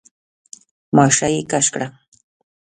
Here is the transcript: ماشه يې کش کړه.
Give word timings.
ماشه 0.95 1.27
يې 1.33 1.41
کش 1.51 1.65
کړه. 1.73 1.87